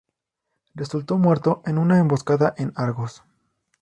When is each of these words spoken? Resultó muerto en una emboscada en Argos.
Resultó 0.73 1.19
muerto 1.19 1.61
en 1.67 1.77
una 1.77 1.99
emboscada 1.99 2.55
en 2.57 2.73
Argos. 2.75 3.21